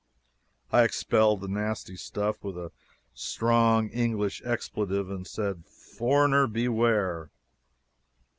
[0.71, 2.71] I expelled the nasty stuff with a
[3.13, 7.29] strong English expletive and said, "Foreigner, beware!"